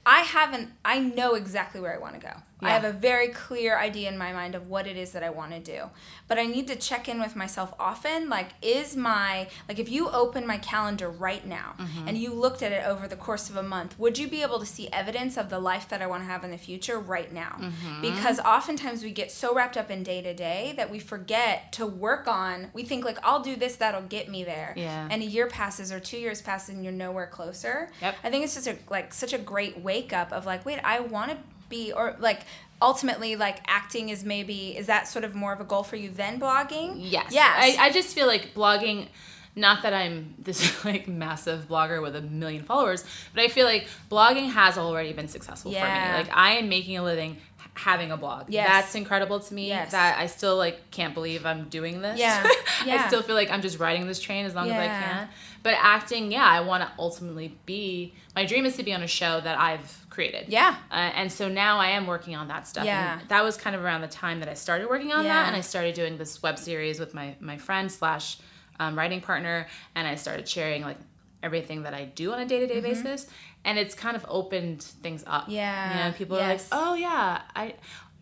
[0.05, 2.33] I haven't I know exactly where I want to go.
[2.61, 5.29] I have a very clear idea in my mind of what it is that I
[5.29, 5.89] want to do.
[6.27, 10.09] But I need to check in with myself often like is my like if you
[10.09, 12.07] open my calendar right now Mm-hmm.
[12.07, 14.59] and you looked at it over the course of a month, would you be able
[14.59, 17.31] to see evidence of the life that I want to have in the future right
[17.31, 17.57] now?
[17.59, 18.01] Mm-hmm.
[18.01, 21.85] Because oftentimes we get so wrapped up in day to day that we forget to
[21.85, 22.69] work on.
[22.73, 24.73] We think like I'll do this that'll get me there.
[24.75, 25.07] Yeah.
[25.11, 27.89] And a year passes or 2 years passes and you're nowhere closer.
[28.01, 28.15] Yep.
[28.23, 31.01] I think it's just a, like such a great wake up of like, wait, I
[31.01, 31.37] want to
[31.69, 32.41] be or like
[32.81, 36.09] ultimately like acting is maybe is that sort of more of a goal for you
[36.09, 36.95] than blogging?
[36.97, 37.31] Yes.
[37.31, 37.77] Yes.
[37.79, 39.07] I, I just feel like blogging,
[39.55, 43.87] not that I'm this like massive blogger with a million followers, but I feel like
[44.11, 45.83] blogging has already been successful for me.
[45.83, 47.37] Like I am making a living
[47.75, 48.49] having a blog.
[48.49, 48.67] Yes.
[48.67, 49.67] That's incredible to me.
[49.67, 49.91] Yes.
[49.91, 52.19] That I still like can't believe I'm doing this.
[52.19, 52.45] Yeah.
[52.85, 53.03] Yeah.
[53.03, 55.29] I still feel like I'm just riding this train as long as I can.
[55.63, 58.13] But acting, yeah, I want to ultimately be.
[58.35, 60.49] My dream is to be on a show that I've created.
[60.49, 60.75] Yeah.
[60.91, 62.85] Uh, and so now I am working on that stuff.
[62.85, 63.19] Yeah.
[63.19, 65.33] And that was kind of around the time that I started working on Yeah.
[65.33, 68.37] that, and I started doing this web series with my my friend slash
[68.79, 70.97] um, writing partner, and I started sharing like
[71.45, 73.27] everything that I do on a day to day basis,
[73.63, 75.45] and it's kind of opened things up.
[75.47, 75.97] Yeah.
[75.97, 76.67] you know, people Yes.
[76.71, 77.75] are like, oh yeah, I.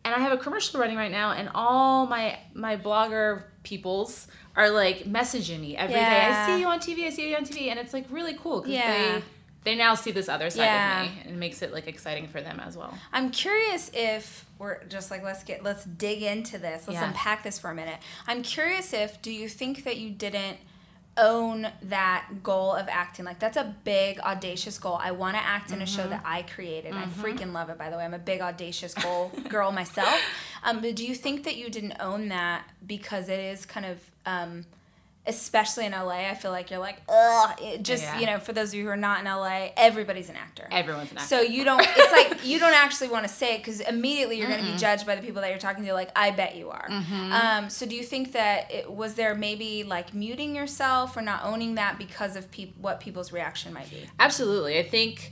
[0.05, 4.69] And I have a commercial running right now, and all my my blogger peoples are
[4.69, 6.01] like messaging me every day.
[6.01, 6.45] Yeah.
[6.45, 7.07] I see you on TV.
[7.07, 8.91] I see you on TV, and it's like really cool because Yeah.
[9.19, 9.23] they
[9.63, 11.03] they now see this other side Yeah.
[11.03, 12.93] of me, and it makes it like exciting for them as well.
[13.13, 16.85] I'm curious if we're just like let's get let's dig into this.
[16.85, 17.99] Let's unpack this for a minute.
[18.27, 20.57] I'm curious if do you think that you didn't
[21.17, 23.25] own that goal of acting.
[23.25, 24.97] Like that's a big audacious goal.
[25.01, 25.95] I want to act in a Mm-hmm.
[25.95, 26.93] show that i created.
[26.93, 28.03] I freaking love it by the way.
[28.05, 30.19] I'm a big audacious goal girl myself.
[30.63, 33.99] Um, but do you think that you didn't own that because it is kind of
[34.25, 34.65] um,
[35.25, 38.19] especially in la i feel like you're like ugh it just Yeah.
[38.19, 41.11] you know for those of you who are not in la everybody's an actor Everyone's
[41.11, 41.27] an actor.
[41.27, 41.81] so you don't.
[41.95, 44.77] It's like you don't actually want to say it because immediately you're going to be
[44.77, 45.93] judged by the people that you're talking to.
[45.93, 46.87] Like I bet you are.
[46.89, 47.31] Mm-hmm.
[47.31, 51.45] Um, so do you think that it was there maybe like muting yourself or not
[51.45, 54.05] owning that because of peop- what people's reaction might be?
[54.19, 54.77] Absolutely.
[54.79, 55.31] I think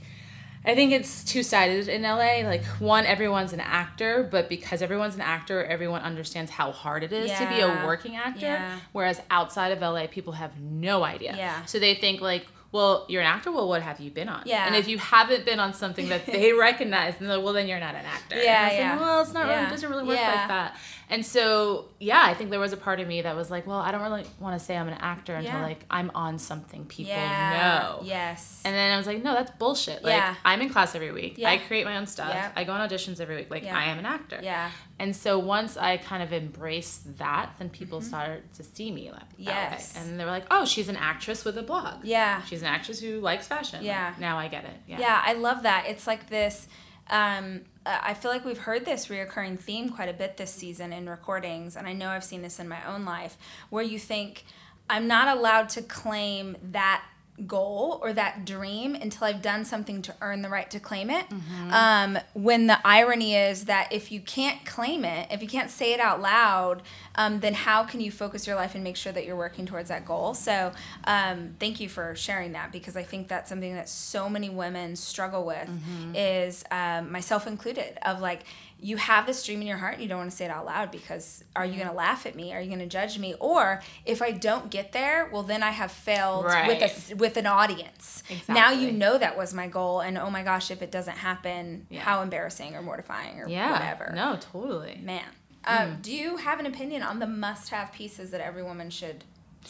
[0.64, 2.42] I think it's two sided in LA.
[2.44, 7.12] Like one, everyone's an actor, but because everyone's an actor, everyone understands how hard it
[7.12, 8.46] is to be a working actor.
[8.46, 8.78] Yeah.
[8.92, 11.34] Whereas outside of LA, people have no idea.
[11.36, 11.64] Yeah.
[11.64, 13.52] So they think like, well, you're an actor.
[13.52, 14.44] Well, what have you been on?
[14.46, 14.66] Yeah.
[14.66, 17.80] And if you haven't been on something that they recognize, then like, well, then you're
[17.80, 18.42] not an actor.
[18.42, 19.00] Yeah, I was like, yeah.
[19.00, 19.52] well, it's not really.
[19.54, 19.66] Yeah.
[19.66, 20.34] It doesn't really work Yeah.
[20.34, 20.76] like that.
[21.12, 23.80] And so, yeah, I think there was a part of me that was like, well,
[23.80, 25.62] I don't really want to say I'm an actor until Yeah.
[25.62, 27.90] like I'm on something people yeah.
[28.00, 28.00] know.
[28.02, 28.62] Yes.
[28.64, 30.02] And then I was like, no, that's bullshit.
[30.02, 30.34] Like, Yeah.
[30.42, 31.36] I'm in class every week.
[31.36, 31.50] Yeah.
[31.50, 32.30] I create my own stuff.
[32.32, 32.50] Yeah.
[32.56, 33.50] I go on auditions every week.
[33.50, 33.66] Like.
[33.66, 34.40] I am an actor.
[34.42, 34.70] yeah.
[34.98, 39.42] And so once I kind of embraced that, then people started to see me Mm-hmm.
[39.42, 39.96] Yes.
[39.96, 42.04] And they were like, oh, she's an actress with a blog.
[42.04, 42.42] Yeah.
[42.44, 43.84] She's an actress who likes fashion.
[43.84, 44.08] Yeah.
[44.08, 44.76] Like, now I get it.
[44.86, 45.00] Yeah.
[45.00, 45.86] Yeah, I love that.
[45.88, 46.68] It's like this.
[47.10, 51.08] Um, I feel like we've heard this reoccurring theme quite a bit this season in
[51.08, 53.36] recordings, and I know I've seen this in my own life,
[53.70, 54.44] where you think,
[54.88, 57.04] I'm not allowed to claim that
[57.46, 61.26] goal or that dream until I've done something to earn the right to claim it.
[61.70, 65.92] Um, when the irony is that if you can't claim it, if you can't say
[65.92, 66.82] it out loud,
[67.14, 69.88] um, then how can you focus your life and make sure that you're working towards
[69.88, 70.34] that goal?
[70.34, 70.72] So,
[71.04, 74.96] um, thank you for sharing that because I think that's something that so many women
[74.96, 75.68] struggle with,
[76.14, 78.44] is um, myself included, of like,
[78.84, 80.66] you have this dream in your heart and you don't want to say it out
[80.66, 82.52] loud because are you going to laugh at me?
[82.52, 83.34] Are you going to judge me?
[83.38, 87.46] Or if I don't get there, well, then I have failed with a with an
[87.46, 88.24] audience.
[88.48, 91.86] Now you know that was my goal, and oh my gosh, if it doesn't happen,
[91.90, 92.00] Yeah.
[92.00, 93.70] how embarrassing or mortifying or Yeah.
[93.70, 94.12] whatever.
[94.16, 95.00] No, totally.
[95.02, 95.22] Man,
[95.64, 99.22] um, do you have an opinion on the must-have pieces that every woman should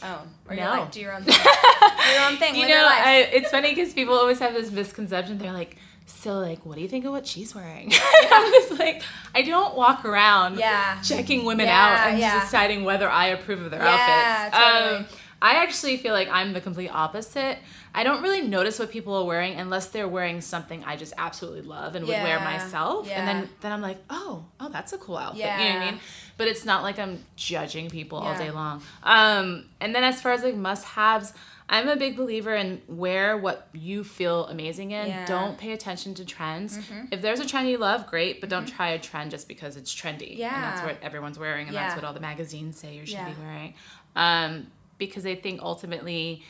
[0.02, 0.70] own, or you're No.
[0.70, 2.88] like do your own thing, do your own thing, You know.
[2.90, 5.36] I, it's funny because people always have this misconception.
[5.36, 5.76] They're like,
[6.14, 7.90] so like, what do you think of what she's wearing?
[8.30, 9.02] I'm just like,
[9.34, 11.00] I don't walk around Yeah.
[11.02, 12.40] checking women Yeah, out and yeah.
[12.40, 14.56] deciding whether I approve of their outfits.
[14.56, 14.96] totally.
[14.98, 15.06] Um,
[15.44, 17.58] I actually feel like I'm the complete opposite.
[17.94, 21.62] I don't really notice what people are wearing unless they're wearing something I just absolutely
[21.62, 23.10] love and would wear myself.
[23.10, 25.40] And then, then I'm like, oh, oh, that's a cool outfit.
[25.40, 26.00] You know what I mean?
[26.38, 28.82] But it's not like I'm judging people all day long.
[29.02, 31.32] Um, and then as far as like must haves,
[31.72, 35.06] I'm a big believer in wear what you feel amazing in.
[35.08, 35.16] Yeah.
[35.24, 35.24] Mm-hmm.
[35.26, 36.78] Don't pay attention to trends.
[37.10, 39.92] If there's a trend you love, great, but don't try a trend just because it's
[39.94, 40.32] trendy.
[40.32, 41.84] And that's what everyone's wearing, and Yeah.
[41.88, 43.30] that's what all the magazines say you should Yeah.
[43.30, 43.74] be wearing.
[44.14, 44.66] Um,
[44.98, 46.44] because I think ultimately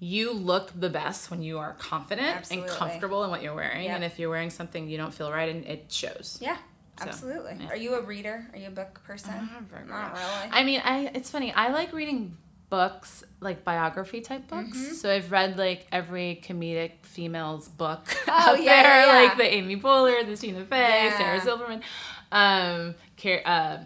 [0.00, 2.68] you look the best when you are confident Absolutely.
[2.68, 3.84] and comfortable in what you're wearing.
[3.84, 3.94] Yep.
[3.94, 6.38] And if you're wearing something you don't feel right, and it shows.
[6.40, 6.56] Yeah,
[7.00, 7.56] So, absolutely.
[7.60, 7.68] yeah.
[7.68, 8.46] Are you a reader?
[8.52, 9.48] Are you a book person?
[9.88, 10.50] Not really.
[10.52, 11.52] I mean, I it's funny.
[11.52, 12.36] I like reading
[12.70, 14.76] books like biography type books.
[14.76, 14.92] Mm-hmm.
[14.94, 19.22] So I've read like every comedic female's book Oh, out yeah, there, yeah.
[19.28, 21.16] like the Amy Poehler, the Tina Fey, Yeah.
[21.18, 21.82] Sarah Silverman,
[22.32, 23.78] um, Car- uh,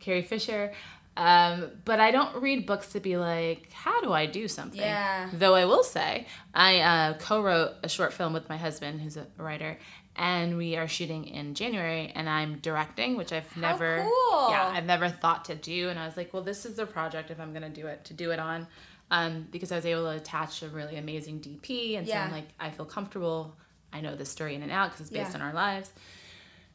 [0.00, 0.72] Carrie Fisher.
[1.16, 4.80] Um, but I don't read books to be like, how do I do something?
[4.80, 5.28] Yeah.
[5.34, 9.26] Though I will say, I uh, co-wrote a short film with my husband, who's a
[9.36, 9.76] writer,
[10.16, 14.50] and we are shooting in January, and I'm directing, which I've never, cool.
[14.50, 15.88] yeah, I've never thought to do.
[15.88, 18.14] And I was like, well, this is the project if I'm gonna do it to
[18.14, 18.66] do it on,
[19.10, 22.48] um, because I was able to attach a really amazing DP, and so I'm like,
[22.58, 23.56] I feel comfortable.
[23.92, 25.36] I know this story in and out because it's based Yeah.
[25.36, 25.90] on our lives.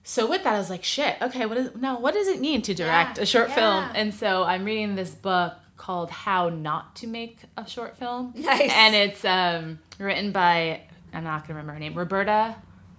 [0.04, 1.15] So with that, I was like, shit.
[1.21, 2.00] Okay, what is now?
[2.00, 3.86] What does it mean to direct Yeah, a short film?
[3.95, 8.34] And so I'm reading this book called How Not to Make a Short Film.
[8.36, 8.71] Nice.
[8.71, 10.82] And it's um, written by
[11.13, 12.56] I'm not gonna remember her name, Roberta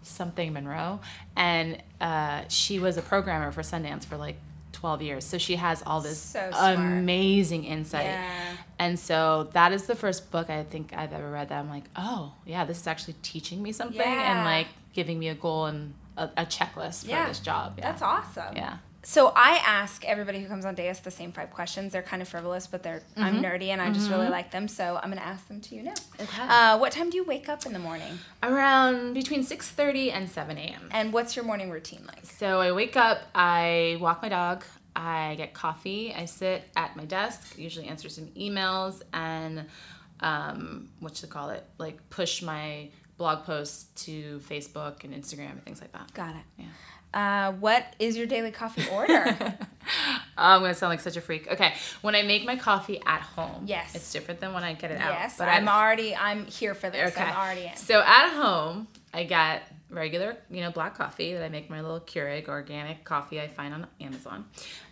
[0.07, 1.01] something Munroe,
[1.37, 4.37] and uh, she was a programmer for Sundance for like
[4.73, 5.25] 12 years.
[5.25, 8.05] So she has all this So amazing insight.
[8.05, 8.57] Yeah.
[8.79, 11.85] And so that is the first book I think I've ever read that I'm like,
[11.97, 14.37] oh yeah, this is actually teaching me something Yeah.
[14.37, 17.27] and like giving me a goal and a, a checklist for Yeah.
[17.29, 17.75] this job.
[17.79, 17.91] Yeah.
[17.91, 18.55] That's awesome.
[18.55, 18.77] Yeah.
[19.09, 21.93] So I ask everybody who comes on Deus the same five questions.
[21.93, 23.23] They're kind of frivolous, but they're Mm-hmm.
[23.23, 24.67] I'm nerdy and I just really like them.
[24.67, 25.95] So I'm gonna ask them to you now.
[26.21, 26.43] Okay.
[26.43, 28.19] Uh, what time do you wake up in the morning?
[28.43, 30.89] Around between 6:30 and 7 a.m.
[30.91, 32.27] And what's your morning routine like?
[32.27, 34.65] So I wake up, I walk my dog,
[34.97, 39.67] I get coffee, I sit at my desk, usually answer some emails, and
[40.21, 42.89] um, what to call it, like push my
[43.19, 46.13] blog posts to Facebook and Instagram and things like that.
[46.13, 46.43] Got it.
[46.59, 46.67] Yeah.
[47.15, 49.55] Uh, what is your daily coffee order?
[50.39, 51.47] Oh, I'm gonna sound like such a freak.
[51.51, 53.95] Okay, when I make my coffee at home, Yes.
[53.95, 55.13] it's different than when I get it out.
[55.13, 57.17] yes, But I'm at- already I'm here for this.
[57.17, 57.77] I'm already in.
[57.77, 62.01] So at home, I get regular, you know, black coffee that I make my little
[62.01, 64.47] Keurig organic coffee I find on Amazon,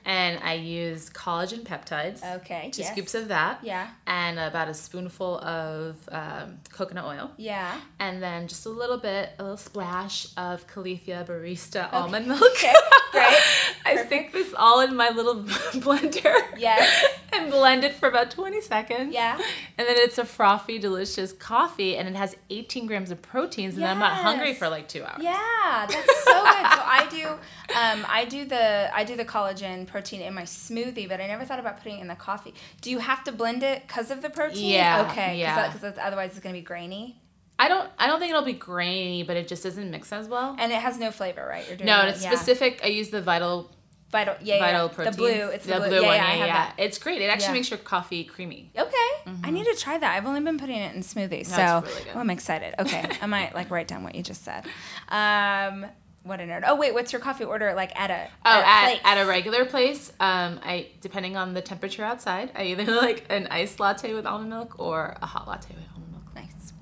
[0.05, 2.23] and I use collagen peptides.
[2.37, 2.71] Okay.
[2.73, 2.93] Two yes.
[2.93, 3.61] scoops of that.
[3.63, 3.89] Yeah.
[4.07, 7.31] And about a spoonful of um, coconut oil.
[7.37, 7.81] Yeah.
[7.99, 12.43] And then just a little bit, a little splash of Califia Barista almond milk.
[12.43, 12.75] Okay,
[13.13, 13.37] great.
[13.87, 16.35] I stick this all in my little blender.
[16.57, 17.05] Yes.
[17.37, 19.13] And blend it for about 20 seconds.
[19.13, 19.35] Yeah.
[19.77, 23.83] And then it's a frothy, delicious coffee, and it has 18 grams of proteins, and
[23.83, 25.21] then I'm not hungry for like two hours.
[25.21, 26.45] Yeah, that's so good.
[26.45, 27.27] So I do,
[27.75, 31.45] um, I do the I do the collagen protein in my smoothie, but I never
[31.45, 32.55] thought about putting it in the coffee.
[32.83, 34.71] Do you have to blend it because of the protein?
[34.71, 35.41] Yeah, Okay.
[35.41, 35.73] yeah.
[35.73, 37.21] Because otherwise it's gonna be grainy,
[37.59, 40.55] I don't, I don't think it'll be grainy, but it just doesn't mix as well.
[40.57, 41.67] and it has no flavor, right?
[41.67, 42.31] You're doing No, it- it's yeah.
[42.31, 42.81] specific.
[42.85, 43.73] I use the Vital
[44.15, 44.37] Vital.
[44.43, 44.95] Yeah, Vital yeah.
[44.95, 45.11] protein.
[45.13, 45.49] The blue.
[45.49, 46.01] It's the, blue.
[46.01, 46.03] yeah, one.
[46.03, 46.53] yeah, I Yeah, have yeah.
[46.67, 46.75] that.
[46.79, 47.21] It's great.
[47.21, 48.71] It actually makes your coffee creamy.
[48.79, 48.97] Okay,
[49.43, 50.17] I need to try that.
[50.17, 52.13] I've only been putting it in smoothies, so No, really good.
[52.15, 52.77] oh, I'm excited.
[52.79, 54.67] Okay, I might like write down what you just said.
[55.09, 55.87] Um,
[56.23, 56.63] what a nerd.
[56.65, 59.27] Oh wait, what's your coffee order like at a Oh, at a at, at a
[59.29, 64.15] regular place, um, I depending on the temperature outside, I either like an iced latte
[64.15, 66.35] with almond milk or a hot latte with almond milk.
[66.37, 66.73] Nice.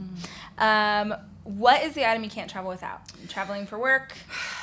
[0.59, 1.15] Um,
[1.45, 3.01] what is the item you can't travel without?
[3.29, 4.13] Traveling for work.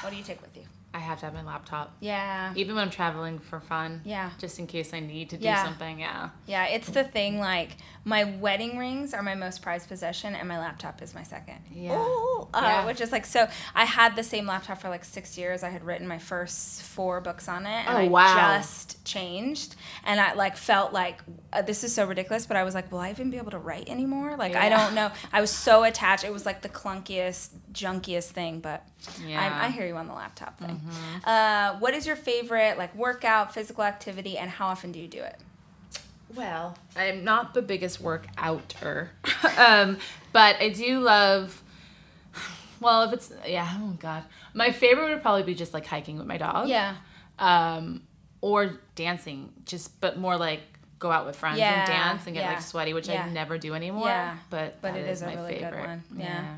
[0.02, 0.64] What do you take with you?
[0.93, 2.52] I have to have my laptop, Yeah.
[2.56, 4.02] even when I'm traveling for fun.
[4.04, 4.32] Yeah.
[4.39, 5.63] Just in case I need to do Yeah.
[5.63, 5.99] something.
[5.99, 6.30] Yeah.
[6.47, 10.58] Yeah, it's the thing like my wedding rings are my most prized possession and my
[10.58, 11.60] laptop is my second.
[11.71, 11.95] Yeah.
[11.95, 12.86] Ooh, uh, Yeah.
[12.86, 15.64] Which is like so I had the same laptop for like 6 years.
[15.64, 18.34] I had written my first 4 books on it and Oh, I wow.
[18.58, 21.22] just changed and I like felt like
[21.54, 23.58] uh, this is so ridiculous but I was like will I even be able to
[23.60, 24.36] write anymore?
[24.38, 25.12] Like I don't know.
[25.34, 26.24] I was so attached.
[26.24, 28.86] It was like the clunkiest, junkiest thing, but
[29.26, 29.40] Yeah.
[29.62, 30.82] I, I hear you on the laptop thing.
[31.24, 35.22] Uh, what is your favorite like workout, physical activity and how often do you do
[35.22, 35.36] it?
[36.36, 39.10] Well, I'm not the biggest workouter,
[39.58, 39.98] um,
[40.32, 41.64] but I do love.
[42.80, 46.28] Well, if it's yeah, oh god, my favorite would probably be just like hiking with
[46.28, 46.68] my dog.
[46.68, 46.96] Yeah.
[47.38, 48.04] Um,
[48.42, 50.62] or dancing, just but more like
[51.00, 53.24] go out with friends Yeah, and dance and get yeah, like sweaty, which yeah.
[53.26, 54.08] I never do anymore.
[54.08, 55.88] Yeah, but but it is a my really good favorite.
[55.88, 56.04] one.
[56.18, 56.58] Yeah.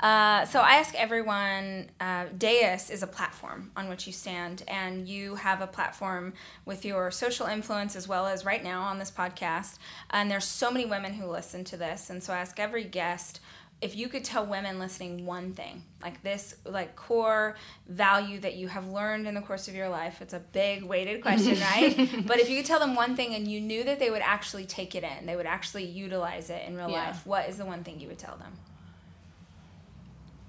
[0.00, 5.06] Uh, so I ask everyone, uh, Deus is a platform on which you stand, and
[5.06, 6.32] you have a platform
[6.64, 9.78] with your social influence as well as right now on this podcast.
[10.10, 13.38] And there's so many women who listen to this, and so I ask every guest
[13.82, 17.56] if you could tell women listening one thing, like this, like core
[17.88, 20.22] value that you have learned in the course of your life.
[20.22, 22.24] It's a big weighted question, right?
[22.24, 24.66] but if you could tell them one thing and you knew that they would actually
[24.66, 27.08] take it in, they would actually utilize it in real Yeah.
[27.08, 27.26] life.
[27.26, 28.52] What is the one thing you would tell them?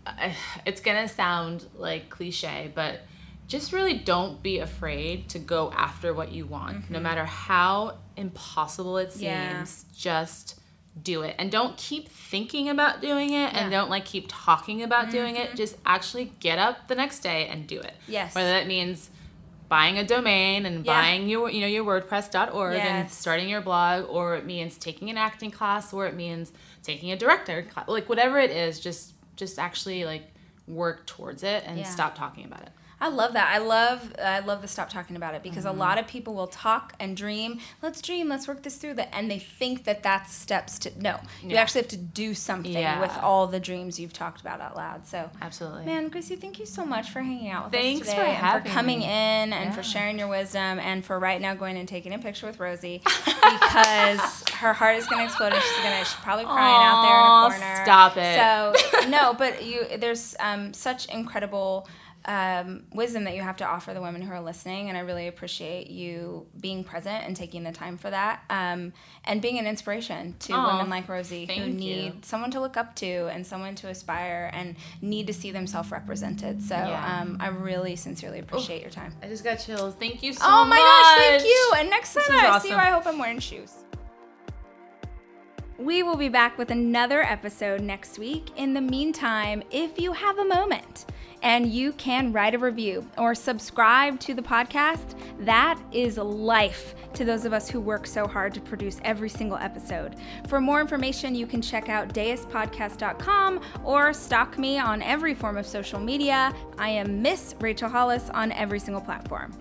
[0.05, 3.01] I- it's gonna sound like cliche, but
[3.47, 7.03] just really don't be afraid to go after what you want, no mm-hmm.
[7.03, 9.23] matter how impossible it seems.
[9.23, 9.65] Yeah.
[9.95, 10.59] Just
[11.01, 13.79] do it and don't keep thinking about doing it and Yeah.
[13.79, 15.55] don't like keep talking about doing it mm-hmm.
[15.57, 18.35] just actually get up the next day and do it Yes.
[18.35, 19.09] whether that means
[19.69, 20.93] buying a domain and Yeah.
[20.93, 25.17] buying your you know your wordpress.org and starting your blog or it means taking an
[25.17, 26.51] acting class or it means
[26.83, 30.31] taking a director class like whatever it is just just actually like
[30.67, 31.85] work towards it and Yeah.
[31.85, 32.69] stop talking about it
[33.03, 33.49] I love that.
[33.53, 35.75] I love I love the stop talking about it because Mm-hmm.
[35.77, 37.59] a lot of people will talk and dream.
[37.81, 38.29] Let's dream.
[38.29, 38.93] Let's work this through.
[38.95, 41.19] That and they think that that's steps to no.
[41.41, 43.01] You actually have to do something Yeah.
[43.01, 45.05] with all the dreams you've talked about out loud.
[45.05, 45.29] So.
[45.41, 48.29] absolutely Man, Grasie, thank you so much for hanging out with Thanks us for today
[48.31, 49.05] and for having coming me.
[49.05, 52.47] in and for sharing your wisdom and for right now going and taking a picture
[52.47, 53.01] with Rosie
[53.59, 57.61] because her heart is gonna explode and she's gonna she's probably crying out there in
[57.61, 57.83] a corner.
[57.83, 59.01] stop it.
[59.01, 61.87] So no, but you there's um, such incredible
[62.25, 65.27] um, wisdom that you have to offer the women who are listening, and I really
[65.27, 68.93] appreciate you being present and taking the time for that, um,
[69.25, 72.19] and being an inspiration to Aw, women like Rosie who need you.
[72.21, 76.61] someone to look up to and someone to aspire and need to see themselves represented.
[76.61, 77.21] So Yeah.
[77.21, 79.13] um, I really sincerely appreciate your time.
[79.21, 80.49] i just got chills thank you so much.
[80.49, 81.73] oh my much gosh, thank you!
[81.77, 82.75] And next time I was see you.
[82.75, 83.73] I hope I'm wearing shoes.
[85.83, 88.51] We will be back with another episode next week.
[88.55, 91.07] In the meantime, if you have a moment
[91.41, 97.25] and you can write a review or subscribe to the podcast, that is life to
[97.25, 100.15] those of us who work so hard to produce every single episode.
[100.47, 105.67] For more information, you can check out deispodcast.com or stalk me on every form of
[105.67, 106.55] social media.
[106.77, 109.51] I am Miss Rachel Hollis on every single platform.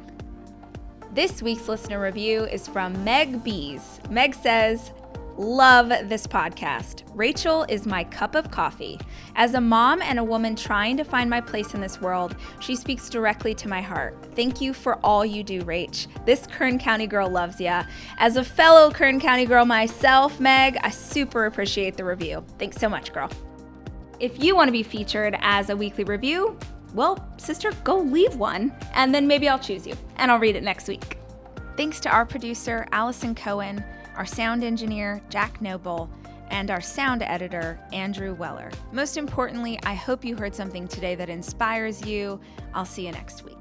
[1.12, 4.00] This week's listener review is from Meg Bees.
[4.08, 4.92] Meg says,
[5.38, 7.04] Love this podcast.
[7.14, 8.98] Rachel is my cup of coffee.
[9.34, 12.76] As a mom and a woman trying to find my place in this world, she
[12.76, 14.14] speaks directly to my heart.
[14.36, 16.06] Thank you for all you do, Rach.
[16.26, 17.84] This Kern County girl loves ya.
[18.18, 22.44] As a fellow Kern County girl myself, Meg, I super appreciate the review.
[22.58, 23.30] Thanks so much, girl.
[24.20, 26.58] If you want to be featured as a weekly review,
[26.92, 30.62] well, sister, go leave one, and then maybe I'll choose you, and I'll read it
[30.62, 31.16] next week.
[31.78, 33.82] Thanks to our producer, Allison Cohen,
[34.16, 36.10] our sound engineer, Jack Noble,
[36.50, 38.70] and our sound editor, Andrew Weller.
[38.92, 42.38] Most importantly, I hope you heard something today that inspires you.
[42.74, 43.51] I'll see you next week.